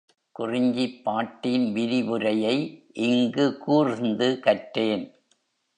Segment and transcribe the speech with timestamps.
[0.39, 2.55] குறிஞ்சிப்பாட்டின் விரிவுரையை
[2.91, 5.05] இங்கு கூர்ந்து கற்றேன்.